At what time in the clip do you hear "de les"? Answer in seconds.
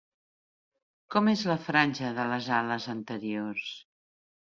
2.19-2.47